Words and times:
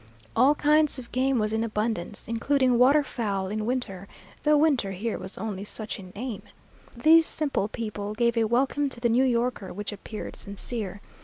All 0.35 0.55
kinds 0.55 0.97
of 0.97 1.11
game 1.11 1.37
was 1.37 1.53
in 1.53 1.63
abundance, 1.63 2.27
including 2.27 2.79
waterfowl 2.79 3.49
in 3.49 3.67
winter, 3.67 4.07
though 4.41 4.57
winter 4.57 4.93
here 4.93 5.19
was 5.19 5.37
only 5.37 5.63
such 5.63 5.99
in 5.99 6.11
name. 6.15 6.41
These 6.97 7.27
simple 7.27 7.67
people 7.67 8.15
gave 8.15 8.35
a 8.35 8.45
welcome 8.45 8.89
to 8.89 8.99
the 8.99 9.09
New 9.09 9.25
Yorker 9.25 9.71
which 9.71 9.91
appeared 9.91 10.35
sincere. 10.35 11.01